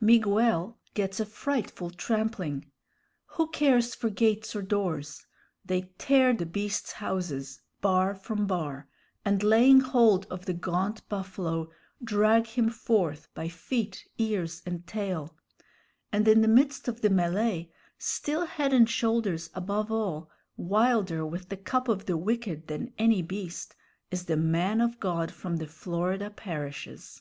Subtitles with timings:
[0.00, 2.70] Miguel gets a frightful trampling.
[3.26, 5.26] Who cares for gates or doors?
[5.64, 8.88] They tear the beasts' houses bar from bar,
[9.24, 11.70] and, laying hold of the gaunt buffalo,
[12.04, 15.34] drag him forth by feet, ears, and tail;
[16.12, 21.48] and in the midst of the mêlée, still head and shoulders above all, wilder, with
[21.48, 23.74] the cup of the wicked, than any beast,
[24.12, 27.20] is the man of God from the Florida parishes!